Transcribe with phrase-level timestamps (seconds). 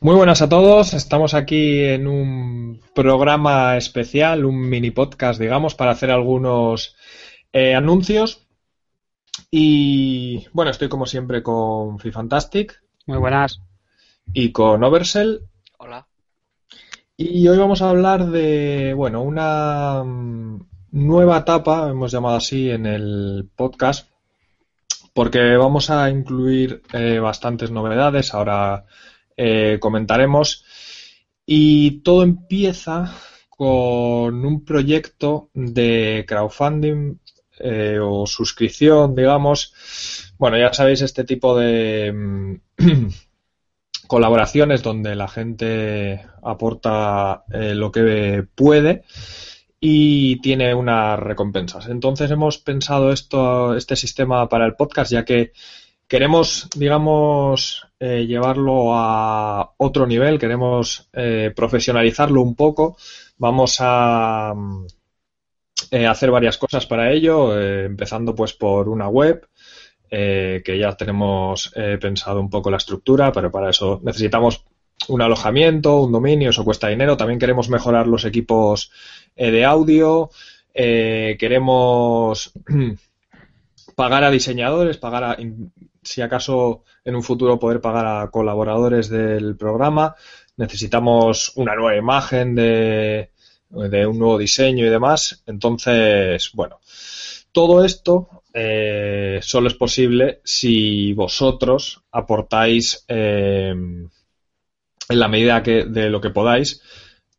[0.00, 5.90] Muy buenas a todos, estamos aquí en un programa especial, un mini podcast, digamos, para
[5.90, 6.94] hacer algunos
[7.52, 8.46] eh, anuncios.
[9.50, 12.80] Y bueno, estoy como siempre con Fifantastic.
[13.06, 13.60] Muy buenas.
[14.32, 15.40] Y con Oversell.
[15.78, 16.06] Hola.
[17.16, 20.60] Y hoy vamos a hablar de, bueno, una mm,
[20.92, 24.08] nueva etapa, hemos llamado así en el podcast,
[25.12, 28.32] porque vamos a incluir eh, bastantes novedades.
[28.32, 28.84] Ahora
[29.38, 30.64] eh, comentaremos.
[31.46, 33.14] Y todo empieza
[33.48, 37.18] con un proyecto de crowdfunding
[37.60, 39.72] eh, o suscripción, digamos.
[40.36, 42.54] Bueno, ya sabéis, este tipo de mm,
[44.08, 49.04] colaboraciones donde la gente aporta eh, lo que puede
[49.80, 51.88] y tiene unas recompensas.
[51.88, 55.52] Entonces hemos pensado esto, este sistema para el podcast, ya que
[56.08, 62.96] queremos, digamos, eh, llevarlo a otro nivel, queremos eh, profesionalizarlo un poco.
[63.36, 64.54] Vamos a
[65.90, 69.46] eh, hacer varias cosas para ello, empezando pues por una web,
[70.10, 74.64] que ya tenemos pensado un poco la estructura, pero para eso necesitamos
[75.08, 77.18] un alojamiento, un dominio, eso cuesta dinero.
[77.18, 78.90] También queremos mejorar los equipos
[79.36, 80.30] de audio,
[80.72, 82.52] queremos
[83.94, 85.36] pagar a diseñadores, pagar a,
[86.08, 90.14] si acaso en un futuro poder pagar a colaboradores del programa.
[90.56, 93.30] Necesitamos una nueva imagen de,
[93.70, 95.42] un nuevo diseño y demás.
[95.46, 96.80] Entonces, bueno,
[97.52, 104.10] todo esto eh, solo es posible si vosotros aportáis eh, en
[105.08, 106.82] la medida que, de lo que podáis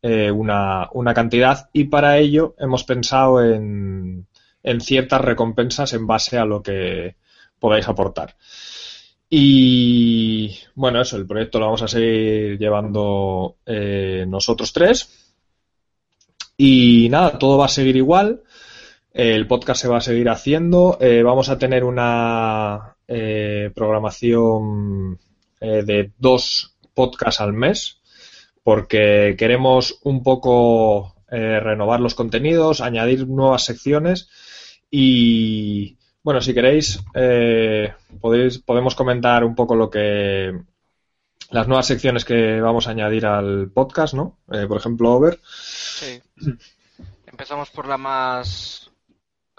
[0.02, 4.28] eh, una, una, cantidad y para ello hemos pensado en,
[4.64, 7.16] en ciertas recompensas en base a lo que
[7.60, 8.36] podáis aportar.
[9.30, 15.36] Y bueno, eso, el proyecto lo vamos a seguir llevando eh, nosotros tres.
[16.58, 18.42] Y nada, todo va a seguir igual.
[19.14, 20.98] El podcast se va a seguir haciendo.
[21.00, 25.20] Eh, vamos a tener una eh, programación
[25.60, 28.00] de dos podcasts al mes
[28.64, 34.30] porque queremos un poco renovar los contenidos, añadir nuevas secciones
[34.90, 40.54] y bueno, si queréis, eh, podéis, podemos comentar un poco lo que
[41.52, 44.38] las nuevas secciones que vamos a añadir al podcast, ¿no?
[44.52, 45.40] Eh, por ejemplo, Over.
[45.44, 46.22] Sí.
[47.26, 48.92] Empezamos por la más.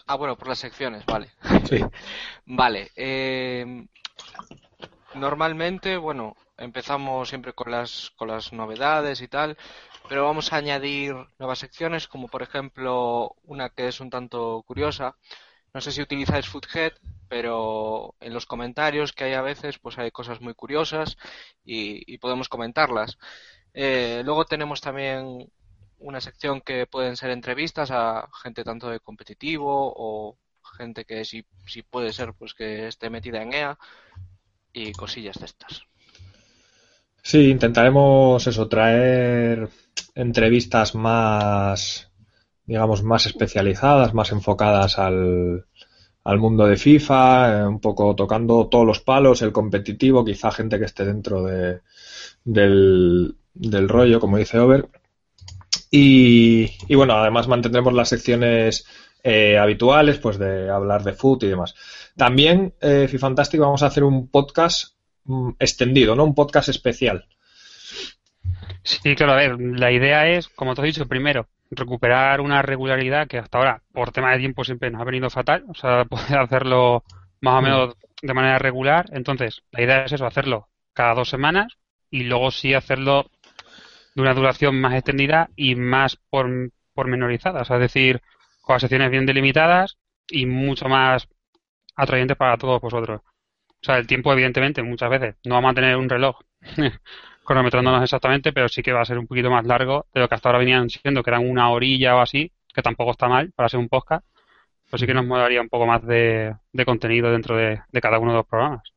[0.06, 1.28] Ah, bueno, por las secciones, vale.
[1.68, 1.80] Sí.
[2.46, 2.90] vale.
[2.94, 3.86] Eh,
[5.14, 9.56] normalmente, bueno, empezamos siempre con las, con las novedades y tal,
[10.08, 15.16] pero vamos a añadir nuevas secciones, como por ejemplo una que es un tanto curiosa.
[15.72, 16.92] No sé si utilizáis Foodhead,
[17.28, 21.16] pero en los comentarios que hay a veces, pues hay cosas muy curiosas
[21.64, 23.18] y, podemos comentarlas.
[23.72, 25.48] Eh, luego tenemos también
[25.98, 30.38] una sección que pueden ser entrevistas a gente tanto de competitivo o
[30.76, 33.78] gente que si, si puede ser pues que esté metida en EA
[34.72, 35.82] y cosillas de estas.
[37.22, 39.68] Sí, intentaremos eso, traer
[40.14, 42.09] entrevistas más,
[42.70, 45.66] digamos, más especializadas, más enfocadas al,
[46.24, 50.78] al mundo de FIFA, eh, un poco tocando todos los palos, el competitivo, quizá gente
[50.78, 51.80] que esté dentro de,
[52.44, 54.88] del, del rollo, como dice Over.
[55.90, 58.86] Y, y bueno, además mantendremos las secciones
[59.22, 61.74] eh, habituales, pues de hablar de foot y demás.
[62.16, 64.94] También, eh, Fifantástico, vamos a hacer un podcast
[65.24, 66.24] Mm, extendido, ¿no?
[66.24, 67.26] Un podcast especial.
[68.82, 73.28] Sí, claro, a ver, la idea es, como te he dicho, primero, recuperar una regularidad
[73.28, 76.38] que hasta ahora, por tema de tiempo, siempre nos ha venido fatal, o sea, poder
[76.38, 77.04] hacerlo
[77.40, 79.06] más o menos de manera regular.
[79.12, 81.78] Entonces, la idea es eso, hacerlo cada dos semanas
[82.10, 83.30] y luego sí hacerlo
[84.14, 86.48] de una duración más extendida y más por,
[86.94, 88.20] pormenorizada, o sea, es decir,
[88.60, 89.96] con secciones bien delimitadas
[90.28, 91.28] y mucho más
[91.94, 93.20] atrayentes para todos vosotros.
[93.82, 96.38] O sea, el tiempo, evidentemente, muchas veces no vamos a tener un reloj
[97.44, 100.34] cronometrándonos exactamente, pero sí que va a ser un poquito más largo de lo que
[100.34, 103.68] hasta ahora venían siendo, que eran una orilla o así, que tampoco está mal para
[103.68, 104.24] ser un podcast.
[104.88, 106.54] Pues sí que nos molaría un poco más de,
[106.84, 108.92] contenido dentro de, de, cada uno de los programas.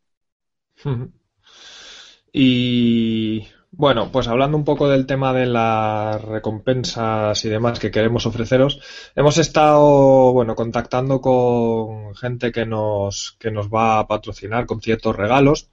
[2.32, 8.28] Y bueno, pues hablando un poco del tema de las recompensas y demás que queremos
[8.28, 8.80] ofreceros,
[9.16, 15.16] hemos estado, bueno, contactando con gente que nos, que nos va a patrocinar con ciertos
[15.16, 15.70] regalos.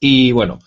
[0.00, 0.58] Y bueno,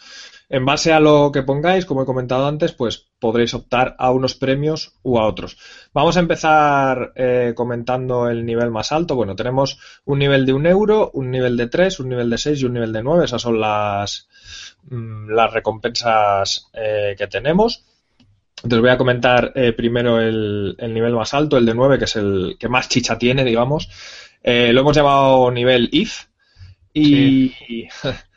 [0.54, 4.36] En base a lo que pongáis, como he comentado antes, pues podréis optar a unos
[4.36, 5.58] premios u a otros.
[5.94, 9.16] Vamos a empezar eh, comentando el nivel más alto.
[9.16, 12.62] Bueno, tenemos un nivel de un euro, un nivel de 3, un nivel de 6
[12.62, 13.24] y un nivel de 9.
[13.24, 14.28] Esas son las,
[14.90, 17.86] mm, las recompensas eh, que tenemos.
[18.58, 22.06] Entonces voy a comentar eh, primero el, el, nivel más alto, el de 9, que
[22.06, 23.90] es el que más chicha tiene, digamos.
[24.44, 26.26] lo hemos llamado nivel IF.
[26.94, 27.88] Y sí.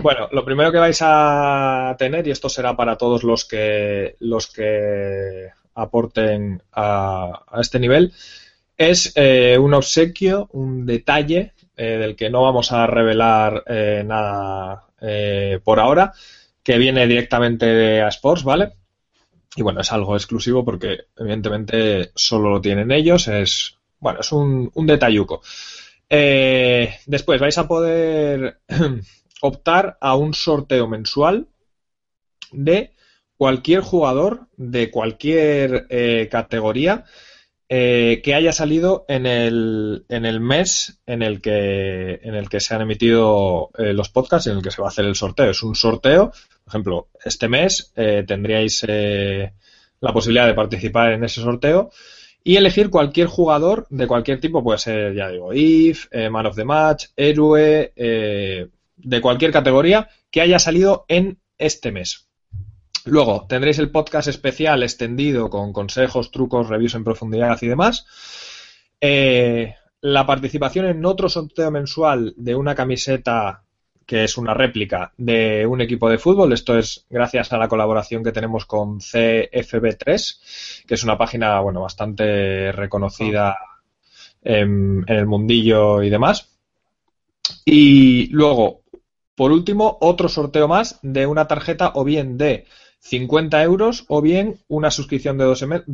[0.00, 4.46] Bueno, lo primero que vais a tener, y esto será para todos los que, los
[4.46, 8.12] que aporten a, este nivel,
[8.76, 14.84] es eh, un obsequio, un detalle eh, del que no vamos a revelar eh, nada
[15.64, 16.12] por ahora,
[16.62, 18.72] que viene directamente de Sports, ¿vale?
[19.54, 24.70] Y bueno, es algo exclusivo porque evidentemente solo lo tienen ellos, es, bueno, es un,
[24.74, 25.40] un detalluco.
[26.08, 28.58] después vais a poder
[29.40, 31.48] optar a un sorteo mensual
[32.52, 32.92] de
[33.38, 37.04] cualquier jugador de cualquier eh, categoría
[37.70, 42.60] eh, que haya salido en el, en el mes en el que en el que
[42.60, 45.50] se han emitido eh, los podcasts en el que se va a hacer el sorteo.
[45.50, 46.32] Es un sorteo,
[46.64, 48.84] por ejemplo, este mes tendríais
[50.00, 51.90] la posibilidad de participar en ese sorteo
[52.42, 56.64] y elegir cualquier jugador de cualquier tipo, puede ser, ya digo, IF, Man of the
[56.64, 57.92] Match, héroe,
[58.98, 62.28] de cualquier categoría que haya salido en este mes.
[63.04, 68.06] Luego tendréis el podcast especial extendido con consejos, trucos, reviews en profundidad y demás.
[69.00, 73.62] Eh, la participación en otro sorteo mensual de una camiseta
[74.06, 76.52] que es una réplica de un equipo de fútbol.
[76.54, 81.82] Esto es gracias a la colaboración que tenemos con CFB3, que es una página bueno,
[81.82, 83.56] bastante reconocida
[84.42, 86.48] en, en el mundillo y demás.
[87.66, 88.82] Y luego,
[89.38, 92.66] por último, otro sorteo más de una tarjeta o bien de
[92.98, 95.44] 50 euros o bien una suscripción de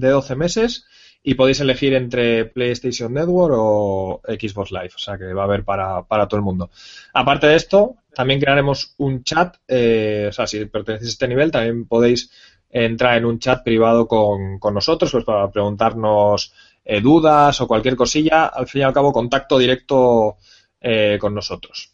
[0.09, 0.87] 12, meses
[1.23, 5.63] y podéis elegir entre PlayStation Network o Xbox Live, o sea que va a haber
[5.63, 6.71] para, todo el mundo.
[7.13, 11.51] Aparte de esto, también crearemos un chat, eh, o sea, si pertenecéis a este nivel,
[11.51, 12.31] también podéis
[12.71, 18.47] entrar en un chat privado con, nosotros, pues para preguntarnos eh, dudas o cualquier cosilla,
[18.47, 20.39] al fin y al cabo contacto directo
[20.81, 21.94] eh, con nosotros.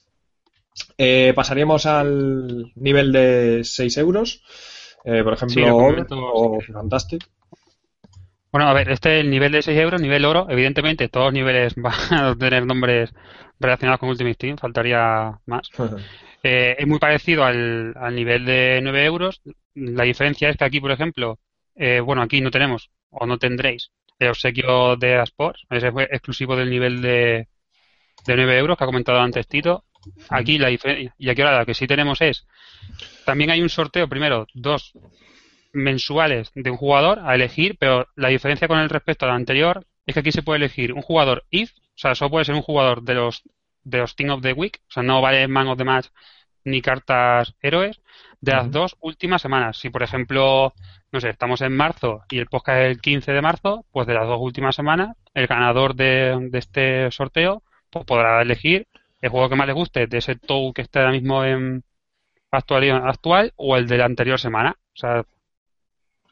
[0.98, 4.42] Eh, pasaríamos al nivel de 6 euros.
[5.04, 5.76] Eh, por ejemplo,
[6.16, 7.26] o Fantastic.
[8.52, 11.74] Bueno, a ver, este el nivel de 6 euros, nivel oro, evidentemente todos los niveles
[11.76, 13.12] van a tener nombres
[13.58, 15.68] relacionados con Ultimate Team, faltaría más.
[16.42, 19.42] Eh, es muy parecido al, nivel de 9 euros.
[19.74, 21.38] La diferencia es que aquí, por ejemplo,
[22.02, 23.90] bueno, aquí no tenemos o no tendréis
[24.20, 27.48] el obsequio de Asports, ese es exclusivo del nivel de,
[28.26, 29.84] de 9 euros que ha comentado antes Tito.
[30.28, 32.46] Aquí la diferencia, y aquí ahora lo que sí tenemos es,
[33.24, 34.92] también hay un sorteo, primero, dos
[35.72, 40.14] mensuales de un jugador a elegir, pero la diferencia con el respecto al anterior es
[40.14, 43.02] que aquí se puede elegir un jugador if, o sea, solo puede ser un jugador
[43.02, 43.42] de los
[43.82, 46.06] de los Team of the Week, o sea, no vale Man of the Match
[46.64, 48.00] ni cartas héroes,
[48.40, 49.78] de las dos últimas semanas.
[49.78, 50.74] Si, por ejemplo,
[51.10, 54.14] no sé, estamos en marzo y el podcast es el 15 de marzo, pues de
[54.14, 58.86] las dos últimas semanas, el ganador de, de este sorteo pues podrá elegir
[59.20, 61.84] el juego que más le guste de ese TOW que está ahora mismo en
[62.50, 64.76] actual, actual o el de la anterior semana.
[64.94, 65.24] O sea,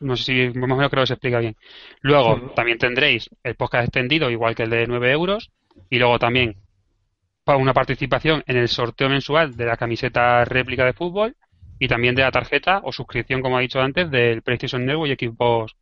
[0.00, 1.56] no sé si más o menos creo que se explica bien.
[2.00, 5.50] Luego también tendréis el podcast extendido, igual que el de 9 euros.
[5.90, 6.56] Y luego también
[7.56, 11.36] una participación en el sorteo mensual de la camiseta réplica de fútbol
[11.78, 15.12] y también de la tarjeta o suscripción, como ha dicho antes, del PlayStation Network y
[15.12, 15.76] equipos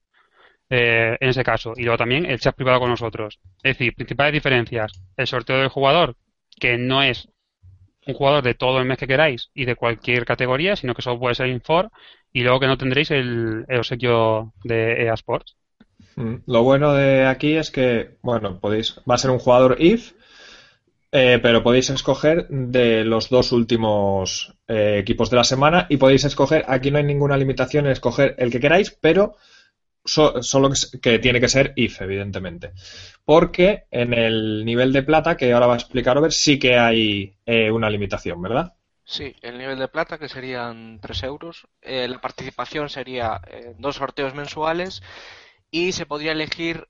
[0.70, 1.72] eh, en ese caso.
[1.76, 3.40] Y luego también el chat privado con nosotros.
[3.62, 4.92] Es decir, principales diferencias.
[5.16, 6.16] El sorteo del jugador,
[6.58, 7.28] que no es
[8.06, 11.18] un jugador de todo el mes que queráis y de cualquier categoría, sino que solo
[11.18, 11.90] puede ser Infor
[12.32, 15.56] y luego que no tendréis el, el obsequio de EA Sports.
[16.16, 20.12] Mm, lo bueno de aquí es que, bueno, podéis, va a ser un jugador IF,
[21.12, 26.25] eh, pero podéis escoger de los dos últimos eh, equipos de la semana y podéis
[26.25, 29.36] escoger, aquí no hay ninguna limitación en escoger el que queráis, pero
[30.06, 30.70] solo
[31.02, 32.72] que tiene que ser if, evidentemente.
[33.25, 37.36] Porque en el nivel de plata, que ahora va a explicar Over, sí que hay
[37.44, 38.75] eh, una limitación, ¿verdad?
[39.04, 41.66] Sí, el nivel de plata, que serían 3 euros.
[41.82, 45.02] Eh, la participación sería eh, dos sorteos mensuales
[45.70, 46.88] y se podría elegir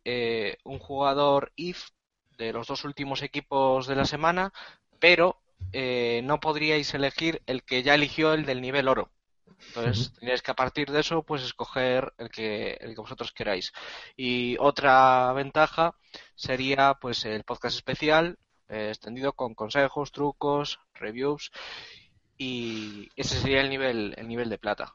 [0.65, 1.89] un jugador if
[2.37, 4.53] de los dos últimos equipos de la semana,
[4.99, 5.41] pero
[5.73, 9.11] no podríais elegir el que ya eligió el del nivel oro.
[9.69, 13.73] Entonces, tendríais que a partir de eso, pues escoger el que, el que vosotros queráis.
[14.17, 15.95] Y otra ventaja
[16.35, 18.39] sería, pues, el podcast especial,
[18.69, 21.51] eh, extendido con consejos, trucos, reviews.
[22.39, 24.95] y ese sería el nivel, el nivel de plata.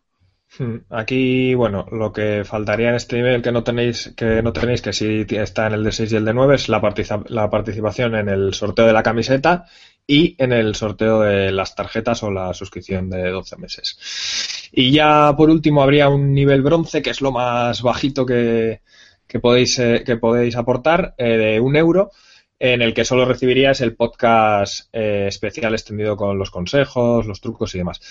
[0.58, 4.82] Hmm, aquí, bueno, lo que faltaría en este nivel que no tenéis, que no tenéis,
[4.82, 6.82] que sí está en el de 6 y el de 9, es la,
[7.28, 9.66] la participación en el sorteo de la camiseta
[10.12, 14.70] y en el sorteo de las tarjetas o la suscripción de 12 meses.
[14.74, 18.82] Y ya por último habría un nivel bronce, que es lo más bajito que,
[19.26, 22.12] que podéis, eh, que podéis aportar, eh, de un euro,
[22.60, 27.74] en el que solo recibirías el podcast eh, especial extendido con los consejos, los trucos
[27.74, 28.02] y demás.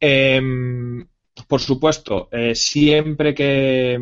[0.00, 1.06] Em,
[1.46, 3.98] por supuesto, siempre que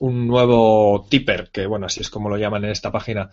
[0.00, 3.30] un nuevo tipper, que bueno, así es como lo llaman en esta página,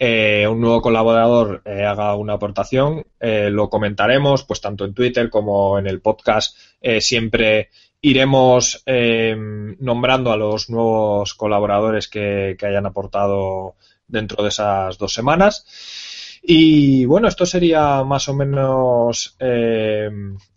[0.00, 6.00] un nuevo colaborador haga una aportación, lo comentaremos, pues tanto en Twitter como en el
[6.00, 6.56] podcast,
[7.00, 7.70] siempre
[8.00, 9.36] iremos eh,
[9.80, 13.74] nombrando a los nuevos colaboradores que, hayan aportado
[14.06, 16.38] dentro de esas dos semanas.
[16.42, 20.08] Y bueno, esto sería más o menos eh,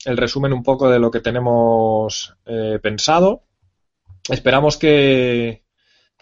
[0.06, 3.44] el resumen un poco de lo que tenemos eh, pensado.
[4.30, 5.64] Esperamos que,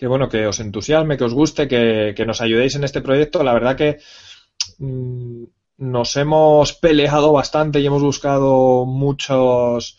[0.01, 3.44] bueno, que os entusiasme, que os guste, que, que, nos ayudéis en este proyecto.
[3.44, 4.00] La verdad que
[4.77, 5.44] mm,
[5.77, 9.98] nos hemos peleado bastante y hemos buscado muchos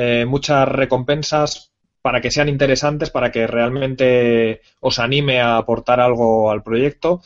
[0.00, 6.52] eh, muchas recompensas para que sean interesantes, para que realmente os anime a aportar algo
[6.52, 7.20] al proyecto.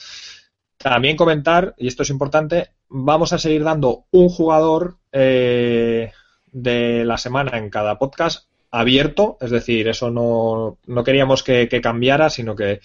[0.79, 6.13] También comentar, y esto es importante, vamos a seguir dando un jugador eh,
[6.47, 12.31] de la semana en cada podcast abierto, es decir, eso no, no queríamos que, cambiara,
[12.31, 12.81] sino que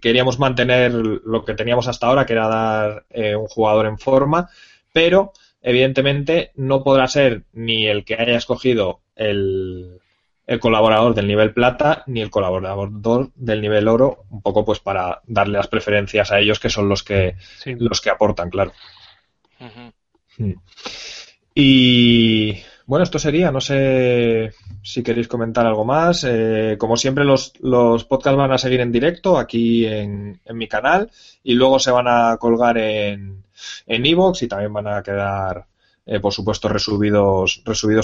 [0.00, 4.48] queríamos mantener lo que teníamos hasta ahora, que era dar eh, un jugador en forma,
[4.94, 10.00] pero evidentemente no podrá ser ni el que haya escogido el,
[10.58, 15.58] colaborador del nivel plata ni el colaborador del nivel oro, un poco pues para darle
[15.58, 18.72] las preferencias a ellos que son los que los que aportan, claro.
[20.38, 20.52] Hmm.
[21.54, 24.52] Y bueno, esto sería, no sé
[24.82, 26.24] si queréis comentar algo más.
[26.24, 30.68] Eh, como siempre, los, los podcasts van a seguir en directo aquí en, en mi
[30.68, 31.10] canal
[31.42, 33.44] y luego se van a colgar en,
[33.86, 35.66] en Evox y también van a quedar,
[36.06, 37.60] eh, por supuesto, resubidos,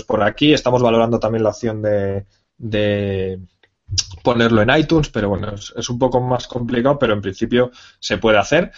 [0.07, 0.53] por aquí.
[0.53, 2.27] Estamos valorando también la opción de,
[2.59, 3.41] de
[4.23, 8.39] ponerlo en iTunes, pero bueno, es, un poco más complicado, pero en principio se puede
[8.39, 8.73] hacer.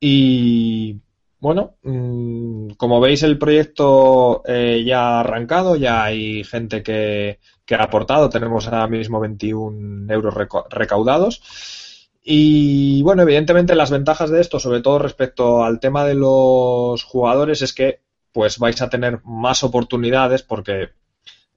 [0.00, 1.00] Y
[1.44, 7.38] bueno, mm, como veis el proyecto eh, ya ha arrancado, ya hay gente que,
[7.70, 10.32] ha aportado, tenemos ahora mismo 21 euros
[10.70, 12.08] recaudados.
[12.22, 17.60] Y bueno, evidentemente las ventajas de esto, sobre todo respecto al tema de los jugadores,
[17.60, 18.00] es que
[18.32, 20.92] pues vais a tener más oportunidades porque,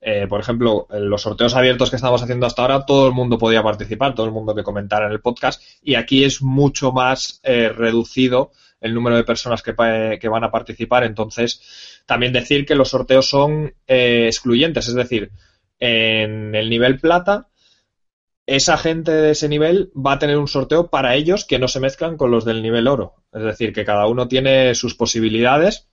[0.02, 3.38] eh, por ejemplo, en los sorteos abiertos que estamos haciendo hasta ahora, todo el mundo
[3.38, 7.40] podía participar, todo el mundo que comentara en el podcast, y aquí es mucho más
[7.44, 9.74] eh, reducido el número de personas que,
[10.20, 11.04] que, van a participar.
[11.04, 15.32] Entonces, también decir que los sorteos son eh, excluyentes, es decir,
[15.80, 17.48] en el nivel plata
[18.48, 21.82] esa gente de ese nivel va a tener un sorteo para ellos que no se
[21.82, 23.16] mezclan con los del nivel oro.
[23.34, 25.90] Es decir, que cada uno tiene sus posibilidades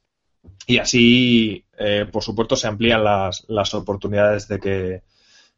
[0.66, 5.02] y así, eh, por supuesto, se amplían las, las oportunidades de que,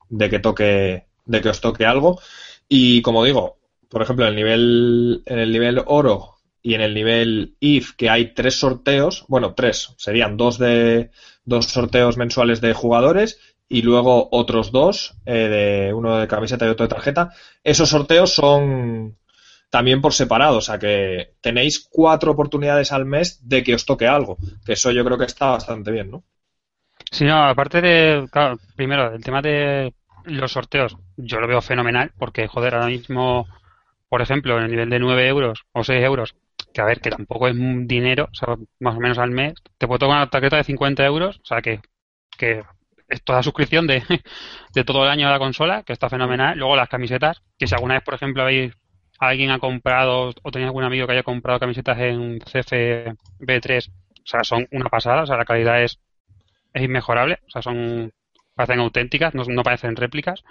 [0.08, 2.18] de que toque, de que os toque algo.
[2.66, 3.58] Y como digo,
[3.90, 6.35] por ejemplo, el nivel, en el nivel oro
[6.66, 11.12] y en el nivel IF, que hay tres sorteos, bueno, tres, serían dos de
[11.44, 15.48] dos sorteos mensuales de jugadores y luego otros dos, eh,
[15.86, 17.30] de uno de camiseta y otro de tarjeta.
[17.62, 19.16] Esos sorteos son
[19.70, 24.08] también por separado, o sea que tenéis cuatro oportunidades al mes de que os toque
[24.08, 26.24] algo, que eso yo creo que está bastante bien, ¿no?
[27.12, 29.94] Sí, no, aparte de, claro, primero, el tema de
[30.24, 33.46] los sorteos, yo lo veo fenomenal, porque, joder, ahora mismo,
[34.08, 36.34] por ejemplo, en el nivel de 9 euros o 6 euros,
[36.76, 37.54] que a ver, que tampoco es
[37.88, 41.38] dinero, o más o menos al mes, te puedo tocar una tarjeta de 50 euros,
[41.38, 41.80] o sea, que,
[42.36, 42.64] que
[43.08, 44.02] es toda suscripción de,
[44.74, 46.58] de todo el año de la consola, que está fenomenal.
[46.58, 48.74] Luego las camisetas, que si alguna vez, por ejemplo, habéis
[49.18, 54.44] alguien ha comprado o tenéis algún amigo que haya comprado camisetas en CFB3, o sea,
[54.44, 55.98] son una pasada, o sea, la calidad es,
[56.74, 58.12] es inmejorable, o sea, son
[58.54, 60.44] parecen auténticas, no, no parecen réplicas,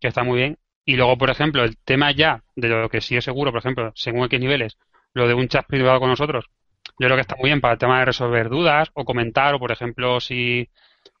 [0.00, 0.58] que está muy bien.
[0.84, 3.90] Y luego, por ejemplo, el tema ya de lo que sí es seguro, por ejemplo,
[3.96, 4.78] según qué niveles,
[5.14, 6.46] lo de un chat privado con nosotros,
[6.98, 9.58] yo creo que está muy bien para el tema de resolver dudas o comentar, o
[9.58, 10.68] por ejemplo, si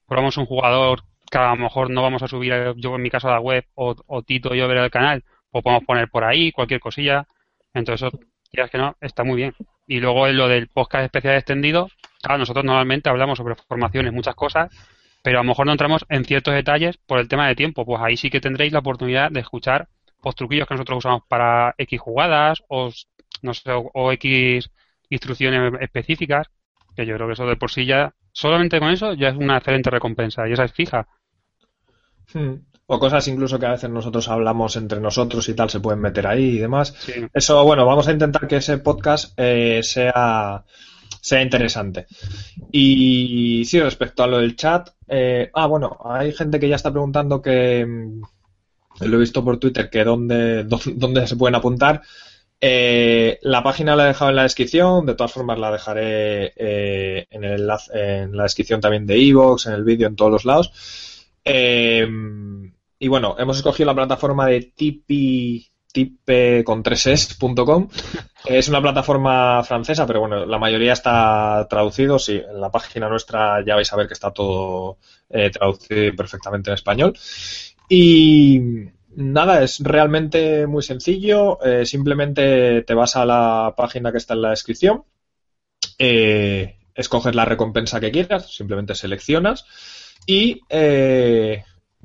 [0.06, 3.28] probamos un jugador que a lo mejor no vamos a subir yo en mi caso
[3.28, 6.50] a la web o, Tito y yo ver el canal, o podemos poner por ahí
[6.52, 7.26] cualquier cosilla.
[7.74, 8.10] Entonces,
[8.50, 9.54] es que no, está muy bien.
[9.86, 11.88] Y luego en lo del podcast especial extendido,
[12.22, 14.70] claro, nosotros normalmente hablamos sobre formaciones, muchas cosas,
[15.22, 17.84] pero a lo mejor no entramos en ciertos detalles por el tema de tiempo.
[17.84, 19.88] Pues ahí sí que tendréis la oportunidad de escuchar
[20.20, 22.90] pues, truquillos que nosotros usamos para X jugadas o,
[23.42, 24.70] no sé, o X
[25.10, 26.48] instrucciones específicas,
[26.94, 29.58] que yo creo que eso de por sí ya solamente con eso ya es una
[29.58, 31.06] excelente recompensa y esa es fija.
[32.32, 32.54] Hmm.
[32.86, 36.26] O cosas incluso que a veces nosotros hablamos entre nosotros y tal, se pueden meter
[36.26, 36.94] ahí y demás.
[37.34, 40.64] Eso, bueno, vamos a intentar que ese podcast eh, sea,
[41.20, 42.06] sea interesante.
[42.72, 46.90] Y sí, respecto a lo del chat, eh, ah, bueno, hay gente que ya está
[46.90, 48.22] preguntando que, mm,
[49.04, 52.00] lo he visto por Twitter, que dónde, dónde se pueden apuntar.
[52.60, 56.52] Eh, la página la he dejado en la descripción, de todas formas la dejaré
[57.30, 60.72] en, el en la descripción también de Evox, en el vídeo, en todos los lados.
[63.00, 67.88] Y bueno, hemos escogido la plataforma de tipi, tipe con 3es.com.
[68.44, 72.18] Es una plataforma francesa, pero bueno, la mayoría está traducido.
[72.18, 74.98] Sí, en la página nuestra ya vais a ver que está todo
[75.28, 77.18] eh, traducido perfectamente en español.
[77.88, 78.60] Y
[79.18, 81.62] nada, es realmente muy sencillo.
[81.64, 85.04] Eh, simplemente te vas a la página que está en la descripción.
[85.98, 89.66] Eh, escoges la recompensa que quieras, simplemente seleccionas
[90.26, 90.60] y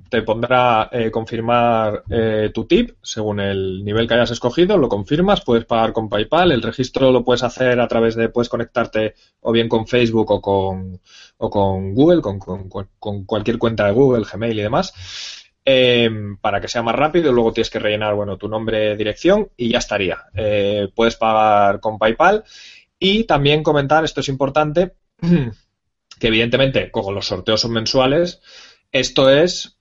[0.10, 5.42] te pondrá eh, confirmar eh, tu tip según el nivel que hayas escogido, lo confirmas,
[5.42, 9.52] puedes pagar con PayPal, el registro lo puedes hacer a través de, puedes conectarte o
[9.52, 11.00] bien con Facebook o con,
[11.38, 14.94] o con Google, con, con, cualquier cuenta de Google, Gmail y demás,
[15.66, 19.70] em, para que sea más rápido, luego tienes que rellenar, bueno, tu nombre, dirección y
[19.70, 20.26] ya estaría.
[20.36, 22.44] Eh, puedes pagar con PayPal
[23.00, 24.94] y también comentar, esto es importante,
[26.20, 28.42] que evidentemente, como los sorteos son mensuales,
[28.92, 29.78] esto es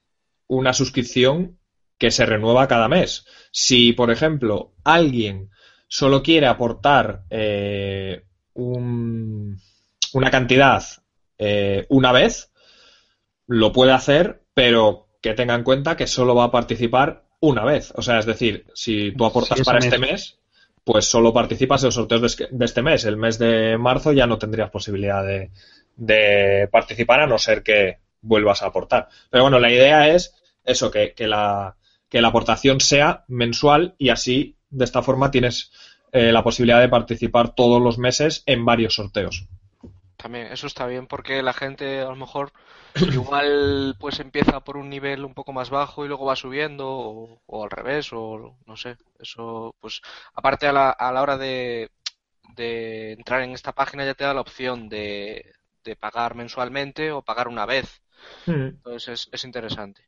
[0.47, 1.59] una suscripción
[1.99, 3.27] que se renueva cada mes.
[3.51, 5.51] Si, por ejemplo, alguien
[5.87, 8.25] solo quiere aportar eh,
[8.55, 10.83] una cantidad
[11.39, 12.51] eh, una vez,
[13.47, 17.93] lo puede hacer, pero que tenga en cuenta que solo va a participar una vez.
[17.97, 20.39] O sea, es decir, si tú aportas para este mes,
[20.85, 23.05] pues solo participas en los sorteos de, este mes.
[23.05, 25.51] El mes de marzo ya no tendrías posibilidad de,
[25.97, 29.09] de participar a no ser que vuelvas a aportar.
[29.31, 31.77] Pero bueno, la idea es eso, que, que, la,
[32.09, 35.71] que la aportación sea mensual y así, de esta forma, tienes
[36.13, 39.47] eh, la posibilidad de participar todos los meses en varios sorteos.
[40.23, 42.53] También, eso está bien porque la gente a lo mejor
[43.13, 47.65] igual pues empieza por un nivel un poco más bajo y luego va subiendo o,
[47.65, 48.97] al revés o no sé.
[49.19, 50.01] Eso pues
[50.35, 51.91] aparte a la, a la hora de,
[52.55, 57.23] de entrar en esta página ya te da la opción de, de pagar mensualmente o
[57.23, 58.01] pagar una vez.
[58.47, 58.69] Hmm.
[58.77, 60.03] Entonces es, es interesante.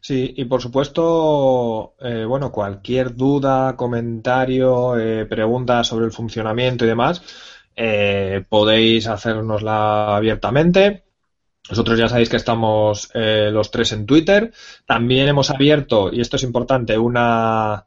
[0.00, 6.88] Sí, y por supuesto, eh, bueno, cualquier duda, comentario, eh, pregunta sobre el funcionamiento y
[6.88, 7.22] demás,
[7.80, 11.04] eh, podéis hacérnosla abiertamente.
[11.70, 14.52] Nosotros ya sabéis que estamos los tres en Twitter.
[14.86, 17.84] También hemos abierto, y esto es importante, una,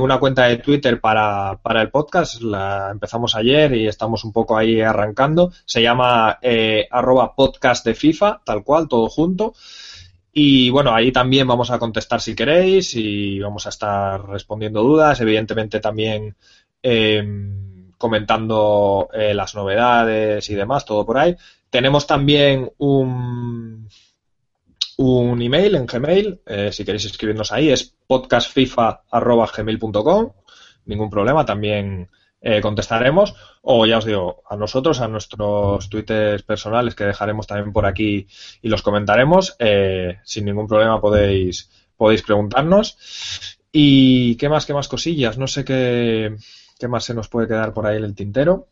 [0.00, 2.40] una cuenta de Twitter para, para, el podcast.
[2.40, 5.52] La empezamos ayer y estamos un poco ahí arrancando.
[5.64, 6.38] Se llama
[6.90, 9.54] arroba podcast de FIFA, tal cual, todo junto.
[10.32, 15.20] Y bueno, ahí también vamos a contestar si queréis y vamos a estar respondiendo dudas,
[15.20, 16.36] evidentemente también
[16.82, 21.36] em, comentando eh, las novedades y demás, todo por ahí.
[21.68, 23.86] Tenemos también un,
[24.96, 30.32] un email en Gmail, eh, si queréis escribirnos ahí, es podcastfifa.gmail.com,
[30.86, 32.08] ningún problema, también
[32.40, 33.34] eh, contestaremos.
[33.60, 38.26] O ya os digo, a nosotros, a nuestros twitters personales que dejaremos también por aquí
[38.62, 39.56] y los comentaremos.
[39.58, 42.96] Eh, sin ningún problema podéis, podéis preguntarnos.
[43.70, 45.36] ¿Y qué más, qué más cosillas?
[45.36, 46.34] No sé qué,
[46.80, 48.66] qué más se nos puede quedar por ahí en el tintero.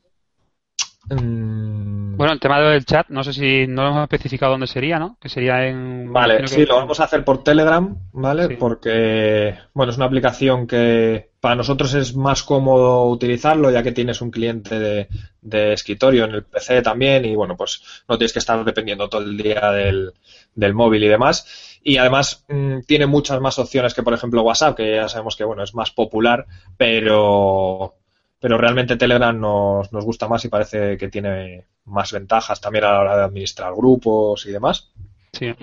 [1.11, 2.17] Mm.
[2.17, 5.17] Bueno, el tema del chat, no sé si no lo hemos especificado dónde sería, ¿no?
[5.21, 6.13] Que sería en.
[6.13, 8.57] Vale, sí, lo vamos a hacer por Telegram, ¿vale?
[8.57, 14.21] Porque, bueno, es una aplicación que para nosotros es más cómodo utilizarlo, ya que tienes
[14.21, 15.09] un cliente de,
[15.41, 19.23] de escritorio en el PC también, y bueno, pues no tienes que estar dependiendo todo
[19.23, 20.13] el día del,
[20.57, 21.79] del móvil y demás.
[21.85, 25.45] Y además mm, tiene muchas más opciones que, por ejemplo, WhatsApp, que ya sabemos que,
[25.45, 27.95] bueno, es más popular, pero
[28.41, 32.93] pero realmente Telegram nos, nos gusta más y parece que tiene más ventajas también a
[32.93, 34.91] la hora de administrar grupos y demás.
[35.33, 35.55] Sí.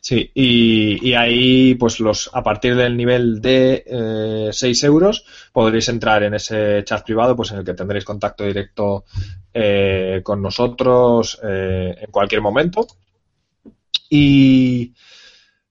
[0.00, 5.88] Sí, y, y, ahí, pues los a partir del nivel de eh, 6 euros podréis
[5.88, 9.04] entrar en ese chat privado, pues en el que tendréis contacto directo
[9.52, 12.86] eh, con nosotros eh, en cualquier momento.
[14.08, 14.94] Y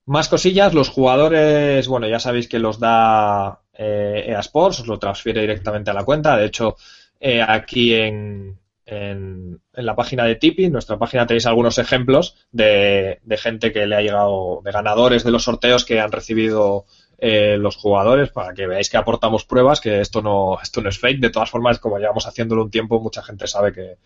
[0.05, 4.99] más cosillas, los jugadores, bueno, ya sabéis que los da eh, EA Sports, os lo
[4.99, 6.37] transfiere directamente a la cuenta.
[6.37, 6.75] De hecho,
[7.19, 13.19] eh, aquí en, en, la página de Tipi, en nuestra página tenéis algunos ejemplos de,
[13.23, 16.85] de, gente que le ha llegado, de ganadores de los sorteos que han recibido
[17.25, 20.99] eh, los jugadores para que veáis que aportamos pruebas, que esto no, esto no es
[20.99, 21.21] fake.
[21.21, 23.97] De todas formas, como llevamos haciéndolo un tiempo, mucha gente sabe que,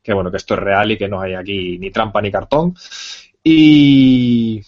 [0.00, 2.76] que bueno, que esto es real y que no hay aquí ni trampa ni cartón.
[3.42, 4.62] Y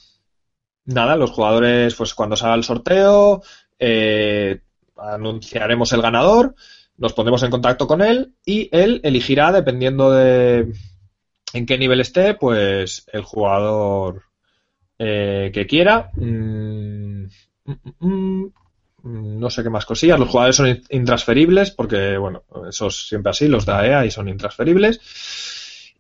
[0.87, 3.43] nada, los jugadores, pues cuando salga el sorteo,
[3.79, 4.61] eh,
[4.97, 6.55] anunciaremos el ganador,
[6.97, 10.73] nos pondremos en contacto con él y él elegirá, dependiendo de
[11.53, 14.23] en qué nivel esté, pues el jugador
[14.99, 16.11] eh, que quiera.
[16.17, 17.25] Mm,
[17.65, 18.45] mm,
[19.03, 20.19] mm, no sé qué más cosillas.
[20.19, 24.29] Los jugadores son intransferibles porque, bueno, eso es siempre así, los de AEA y son
[24.29, 25.01] intransferibles.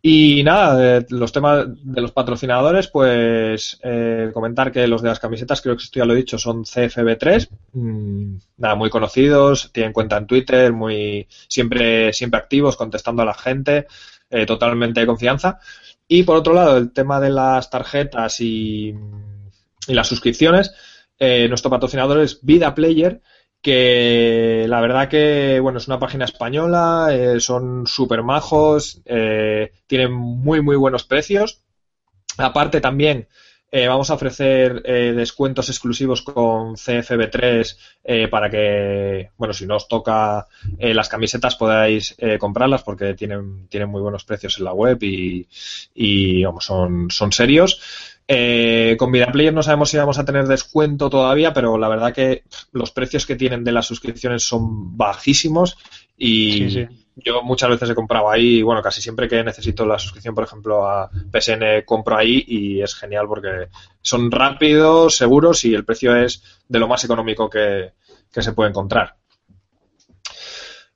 [0.07, 5.63] Y nada, los temas de los patrocinadores, pues eh, comentar que los de las camisetas,
[5.63, 7.49] creo que esto ya lo he dicho, son CFB3,
[8.59, 13.87] nada, muy conocidos, tienen cuenta en Twitter, muy siempre, siempre activos, contestando a la gente,
[14.29, 15.59] eh, totalmente de confianza.
[16.07, 18.95] Y por otro lado, el tema de las tarjetas y,
[19.89, 20.75] las suscripciones,
[21.19, 23.23] eh, nuestro patrocinador es Vida Player,
[23.65, 30.13] que la verdad que, bueno, es una página española, eh, son súper majos, eh, tienen
[30.13, 31.63] muy, muy buenos precios.
[32.37, 33.27] Aparte también
[33.73, 40.47] eh, vamos a ofrecer descuentos exclusivos con CFB3 para que, bueno, si no os toca
[40.79, 45.49] las camisetas podáis comprarlas porque tienen, tienen muy buenos precios en la web y,
[45.95, 47.81] y son, son serios.
[48.27, 52.45] Eh, con VidaPlayer no sabemos si vamos a tener descuento todavía, pero la verdad que
[52.73, 55.77] los precios que tienen de las suscripciones son bajísimos
[56.17, 60.45] y yo muchas veces he comprado ahí, bueno, casi siempre que necesito la suscripción, por
[60.45, 63.69] ejemplo, a PSN compro ahí y es genial porque
[64.01, 67.93] son rápidos, seguros y el precio es de lo más económico que,
[68.31, 69.17] se puede encontrar.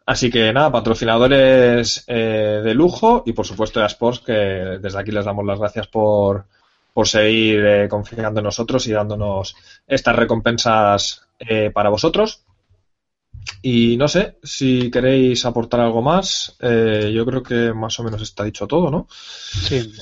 [0.07, 5.13] Así que nada, patrocinadores eh, de lujo y por supuesto a Sports que desde aquí
[5.13, 6.47] les damos las gracias por,
[6.99, 9.55] por seguir eh, confiando en nosotros y dándonos
[9.87, 12.43] estas recompensas eh, para vosotros.
[13.63, 16.57] Y no sé si queréis aportar algo más.
[16.61, 19.07] Eh, yo creo que más o menos está dicho todo, ¿no?
[19.09, 19.93] Sí.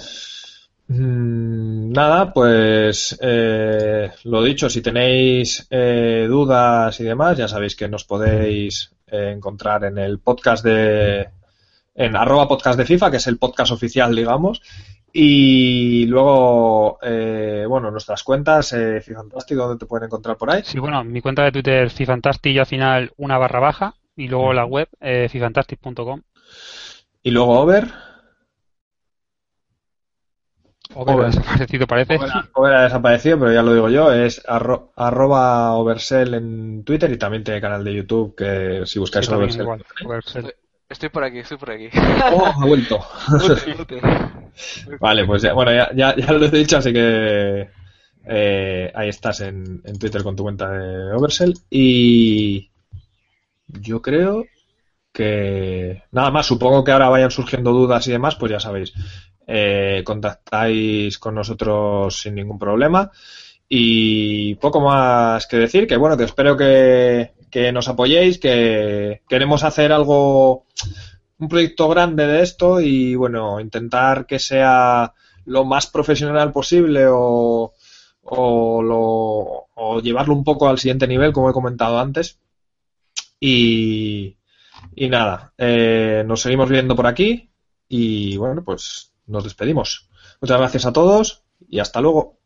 [0.89, 8.91] Mm, nada, pues lo dicho, si tenéis dudas y demás, ya sabéis que nos podéis
[9.07, 11.29] encontrar en el podcast de
[11.95, 14.63] en arroba podcast de FIFA, que es el podcast oficial, digamos,
[15.19, 20.61] y luego, eh, bueno, nuestras cuentas, eh, Fifantastic, ¿dónde te pueden encontrar por ahí?
[20.63, 24.53] Sí, bueno, mi cuenta de Twitter, Fifantastic, y al final una barra baja, y luego
[24.53, 26.21] la web, eh, fifantastic.com.
[27.23, 27.89] ¿Y luego Over?
[30.95, 32.19] Over, ha desaparecido, parece.
[32.53, 37.43] Over, ha desaparecido, pero ya lo digo yo, es arroba Oversell en Twitter y también
[37.43, 40.55] tiene canal de YouTube que si buscáis Oversell.
[40.89, 41.89] Estoy por aquí, estoy por aquí.
[42.33, 43.05] Oh, ha vuelto.
[45.01, 47.69] vale, pues ya, bueno, ya, ya, lo he dicho, así que
[48.25, 51.55] eh, ahí estás en, Twitter con tu cuenta de Oversell.
[51.69, 52.71] Y
[53.67, 54.45] yo creo
[55.13, 58.93] que nada más, supongo que ahora vayan surgiendo dudas y demás, pues ya sabéis,
[59.49, 63.11] eh, contactáis con nosotros sin ningún problema.
[63.69, 69.65] Y poco más que decir, que bueno, que espero que, que nos apoyéis, que queremos
[69.65, 70.67] hacer algo,
[71.39, 77.73] un proyecto grande de esto y bueno, intentar que sea lo más profesional posible o,
[78.23, 82.39] o, lo, o llevarlo un poco al siguiente nivel, como he comentado antes.
[83.39, 84.37] Y,
[84.95, 87.51] y nada, eh, nos seguimos viendo por aquí
[87.89, 90.09] y bueno, pues nos despedimos.
[90.41, 92.39] Muchas gracias a todos y hasta luego.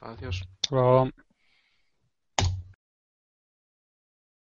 [0.00, 0.42] Adiós.